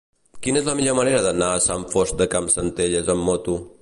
Quina 0.45 0.61
és 0.61 0.69
la 0.69 0.73
millor 0.79 0.95
manera 0.99 1.19
d'anar 1.25 1.49
a 1.57 1.61
Sant 1.65 1.85
Fost 1.91 2.17
de 2.23 2.29
Campsentelles 2.33 3.13
amb 3.17 3.29
moto? 3.31 3.61